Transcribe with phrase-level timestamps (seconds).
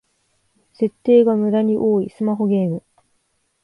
[0.73, 2.83] 設定がムダに多いスマホゲーム